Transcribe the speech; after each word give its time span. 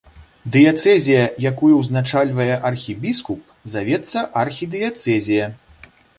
Дыяцэзія, 0.53 1.25
якую 1.51 1.69
ўзначальвае 1.81 2.47
архібіскуп, 2.71 3.39
завецца 3.75 4.27
архідыяцэзія. 4.47 5.45